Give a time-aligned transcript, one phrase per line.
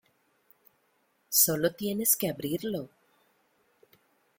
[1.29, 2.89] solo tienes que abrirlo.